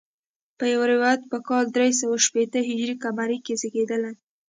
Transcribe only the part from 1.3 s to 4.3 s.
په کال درې سوه شپېته هجري قمري زیږېدلی.